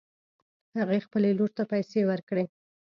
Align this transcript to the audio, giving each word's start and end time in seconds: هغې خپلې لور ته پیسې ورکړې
هغې 0.77 0.99
خپلې 1.05 1.29
لور 1.37 1.51
ته 1.57 1.63
پیسې 1.71 1.99
ورکړې 2.09 2.45